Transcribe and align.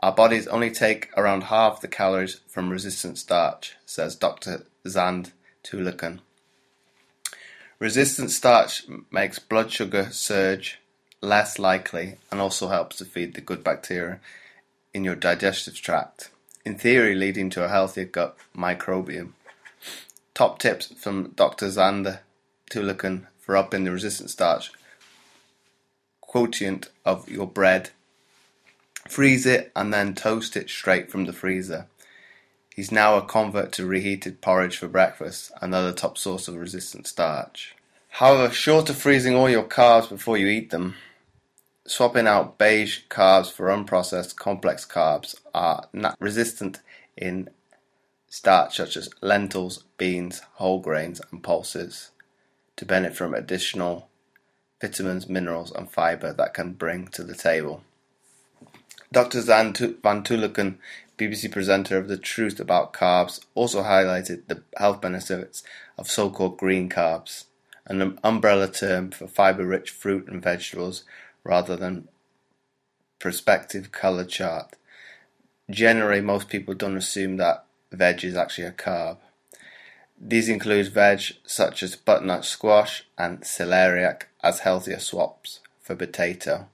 Our 0.00 0.12
bodies 0.12 0.46
only 0.46 0.70
take 0.70 1.10
around 1.16 1.44
half 1.44 1.80
the 1.80 1.88
calories 1.88 2.40
from 2.46 2.70
resistant 2.70 3.18
starch, 3.18 3.76
says 3.84 4.14
Dr. 4.14 4.64
Xand 4.84 5.32
Tulleken. 5.64 6.20
Resistant 7.78 8.30
starch 8.30 8.86
makes 9.10 9.38
blood 9.38 9.70
sugar 9.70 10.08
surge 10.10 10.78
less 11.20 11.58
likely 11.58 12.16
and 12.30 12.40
also 12.40 12.68
helps 12.68 12.96
to 12.96 13.04
feed 13.04 13.34
the 13.34 13.40
good 13.40 13.62
bacteria 13.62 14.20
in 14.94 15.04
your 15.04 15.14
digestive 15.14 15.74
tract, 15.74 16.30
in 16.64 16.76
theory 16.76 17.14
leading 17.14 17.50
to 17.50 17.64
a 17.64 17.68
healthier 17.68 18.04
gut 18.04 18.36
microbiome. 18.56 19.32
Top 20.38 20.60
tips 20.60 20.92
from 20.96 21.32
Dr. 21.34 21.66
Zander 21.66 22.20
Tulleken 22.70 23.26
for 23.40 23.56
upping 23.56 23.82
the 23.82 23.90
resistant 23.90 24.30
starch 24.30 24.70
quotient 26.20 26.90
of 27.04 27.28
your 27.28 27.44
bread 27.44 27.90
Freeze 29.08 29.46
it 29.46 29.72
and 29.74 29.92
then 29.92 30.14
toast 30.14 30.56
it 30.56 30.70
straight 30.70 31.10
from 31.10 31.24
the 31.24 31.32
freezer. 31.32 31.88
He's 32.72 32.92
now 32.92 33.16
a 33.16 33.22
convert 33.22 33.72
to 33.72 33.84
reheated 33.84 34.40
porridge 34.40 34.76
for 34.76 34.86
breakfast, 34.86 35.50
another 35.60 35.92
top 35.92 36.16
source 36.16 36.46
of 36.46 36.54
resistant 36.54 37.08
starch. 37.08 37.74
However, 38.08 38.54
short 38.54 38.88
of 38.90 38.96
freezing 38.96 39.34
all 39.34 39.50
your 39.50 39.64
carbs 39.64 40.08
before 40.08 40.38
you 40.38 40.46
eat 40.46 40.70
them, 40.70 40.94
swapping 41.84 42.28
out 42.28 42.58
beige 42.58 43.00
carbs 43.10 43.50
for 43.50 43.70
unprocessed 43.70 44.36
complex 44.36 44.86
carbs 44.86 45.34
are 45.52 45.88
not 45.92 46.16
resistant 46.20 46.78
in 47.16 47.50
starch 48.28 48.76
such 48.76 48.96
as 48.96 49.08
lentils, 49.20 49.84
beans, 49.96 50.42
whole 50.54 50.80
grains, 50.80 51.20
and 51.30 51.42
pulses 51.42 52.10
to 52.76 52.84
benefit 52.84 53.16
from 53.16 53.34
additional 53.34 54.08
vitamins, 54.80 55.28
minerals, 55.28 55.72
and 55.72 55.90
fiber 55.90 56.32
that 56.32 56.54
can 56.54 56.72
bring 56.72 57.08
to 57.08 57.24
the 57.24 57.34
table. 57.34 57.82
Doctor 59.10 59.40
Van 59.40 59.72
Tulleken, 59.72 60.76
BBC 61.16 61.50
presenter 61.50 61.96
of 61.96 62.08
The 62.08 62.18
Truth 62.18 62.60
About 62.60 62.92
Carbs, 62.92 63.40
also 63.54 63.82
highlighted 63.82 64.46
the 64.46 64.62
health 64.76 65.00
benefits 65.00 65.62
of 65.96 66.10
so-called 66.10 66.58
green 66.58 66.88
carbs, 66.88 67.46
an 67.86 68.02
um, 68.02 68.18
umbrella 68.22 68.68
term 68.68 69.10
for 69.10 69.26
fiber-rich 69.26 69.90
fruit 69.90 70.28
and 70.28 70.42
vegetables 70.42 71.04
rather 71.42 71.74
than 71.74 72.06
perspective 73.18 73.90
color 73.90 74.24
chart. 74.24 74.76
Generally, 75.70 76.20
most 76.20 76.48
people 76.48 76.74
don't 76.74 76.96
assume 76.96 77.38
that 77.38 77.64
veg 77.90 78.24
is 78.24 78.36
actually 78.36 78.66
a 78.66 78.72
carb. 78.72 79.18
These 80.20 80.48
include 80.48 80.88
veg 80.88 81.22
such 81.46 81.82
as 81.82 81.96
butternut 81.96 82.44
squash 82.44 83.04
and 83.16 83.40
celeriac 83.40 84.22
as 84.42 84.60
healthier 84.60 84.98
swaps 84.98 85.60
for 85.80 85.94
potato 85.94 86.68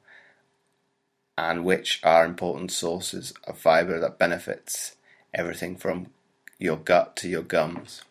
and 1.37 1.65
which 1.65 2.01
are 2.03 2.25
important 2.25 2.71
sources 2.71 3.35
of 3.45 3.59
fiber 3.59 3.99
that 4.01 4.19
benefits 4.19 4.97
everything 5.33 5.77
from 5.77 6.07
your 6.59 6.77
gut 6.77 7.17
to 7.17 7.29
your 7.29 7.43
gums. 7.43 8.03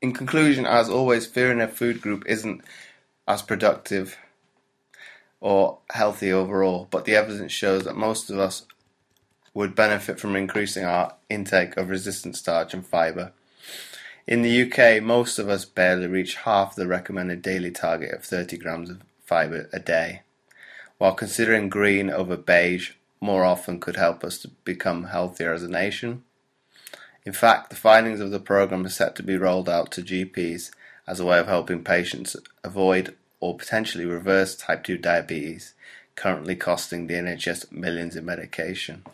In 0.00 0.12
conclusion, 0.12 0.64
as 0.64 0.88
always, 0.88 1.26
fearing 1.26 1.60
a 1.60 1.66
food 1.66 2.00
group 2.00 2.22
isn't 2.26 2.62
as 3.26 3.42
productive 3.42 4.16
or 5.40 5.78
healthy 5.90 6.32
overall, 6.32 6.86
but 6.90 7.04
the 7.04 7.16
evidence 7.16 7.52
shows 7.52 7.84
that 7.84 7.96
most 7.96 8.30
of 8.30 8.38
us 8.38 8.64
would 9.54 9.74
benefit 9.74 10.20
from 10.20 10.36
increasing 10.36 10.84
our 10.84 11.14
intake 11.28 11.76
of 11.76 11.88
resistant 11.88 12.36
starch 12.36 12.74
and 12.74 12.86
fiber. 12.86 13.32
In 14.26 14.42
the 14.42 14.62
UK, 14.62 15.02
most 15.02 15.38
of 15.38 15.48
us 15.48 15.64
barely 15.64 16.06
reach 16.06 16.36
half 16.36 16.74
the 16.74 16.86
recommended 16.86 17.42
daily 17.42 17.70
target 17.70 18.12
of 18.12 18.24
30 18.24 18.58
grams 18.58 18.90
of 18.90 19.02
fiber 19.24 19.68
a 19.72 19.78
day 19.78 20.22
while 20.98 21.14
considering 21.14 21.68
green 21.68 22.10
over 22.10 22.36
beige 22.36 22.92
more 23.20 23.44
often 23.44 23.80
could 23.80 23.96
help 23.96 24.22
us 24.22 24.38
to 24.38 24.48
become 24.64 25.04
healthier 25.04 25.52
as 25.52 25.62
a 25.62 25.68
nation. 25.68 26.22
In 27.24 27.32
fact, 27.32 27.70
the 27.70 27.76
findings 27.76 28.20
of 28.20 28.30
the 28.30 28.40
program 28.40 28.84
are 28.84 28.90
set 28.90 29.16
to 29.16 29.22
be 29.22 29.36
rolled 29.36 29.68
out 29.68 29.90
to 29.92 30.02
GPs 30.02 30.70
as 31.06 31.20
a 31.20 31.24
way 31.24 31.38
of 31.38 31.46
helping 31.46 31.82
patients 31.82 32.36
avoid 32.62 33.16
or 33.40 33.56
potentially 33.56 34.04
reverse 34.04 34.56
type 34.56 34.84
2 34.84 34.98
diabetes, 34.98 35.74
currently 36.16 36.56
costing 36.56 37.06
the 37.06 37.14
NHS 37.14 37.70
millions 37.72 38.16
in 38.16 38.24
medication. 38.24 39.04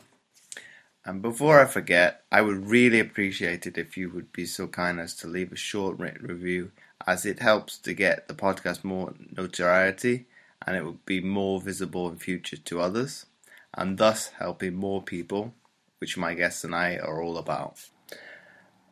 And 1.07 1.21
before 1.21 1.61
I 1.61 1.67
forget, 1.67 2.23
I 2.33 2.41
would 2.41 2.71
really 2.71 2.99
appreciate 2.99 3.67
it 3.67 3.77
if 3.77 3.97
you 3.97 4.11
would 4.11 4.33
be 4.33 4.47
so 4.47 4.67
kind 4.67 4.99
as 4.99 5.15
to 5.17 5.27
leave 5.27 5.53
a 5.53 5.57
short 5.57 5.99
written 5.99 6.27
review, 6.27 6.73
as 7.07 7.27
it 7.27 7.41
helps 7.41 7.77
to 7.79 7.93
get 7.93 8.27
the 8.27 8.35
podcast 8.35 8.85
more 8.85 9.13
notoriety 9.37 10.27
and 10.67 10.77
it 10.77 10.85
would 10.85 11.05
be 11.05 11.21
more 11.21 11.61
visible 11.61 12.09
in 12.09 12.17
future 12.17 12.57
to 12.57 12.81
others, 12.81 13.27
and 13.75 13.99
thus 13.99 14.29
helping 14.39 14.75
more 14.75 15.03
people, 15.03 15.53
which 15.99 16.17
my 16.17 16.33
guests 16.35 16.65
and 16.65 16.75
I 16.75 16.97
are 16.97 17.23
all 17.23 17.37
about. 17.37 17.87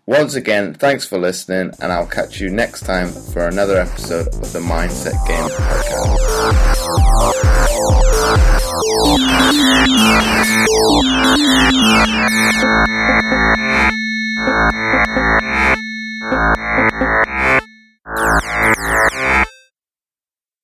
Once 0.05 0.35
again, 0.35 0.75
thanks 0.75 1.07
for 1.07 1.19
listening, 1.19 1.73
and 1.81 1.93
I'll 1.93 2.07
catch 2.07 2.41
you 2.41 2.51
next 2.51 2.81
time 2.85 3.09
for 3.09 3.47
another 3.47 3.79
episode 3.79 4.27
of 4.29 4.53
the 4.53 4.59
Mindset 4.59 5.15
Game 5.27 5.49
Podcast. 5.49 6.19
Yeah. 11.93 12.52